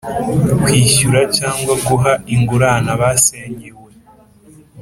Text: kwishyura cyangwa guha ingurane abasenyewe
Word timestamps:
kwishyura 0.63 1.21
cyangwa 1.37 1.73
guha 1.85 2.13
ingurane 2.35 2.89
abasenyewe 2.95 3.89